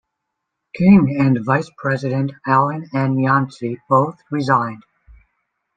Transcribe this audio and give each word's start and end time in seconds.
King 0.73 1.15
and 1.19 1.45
Vice-president 1.45 2.31
Allen 2.47 2.89
N. 2.91 3.19
Yancy 3.19 3.79
both 3.87 4.17
resigned. 4.31 4.81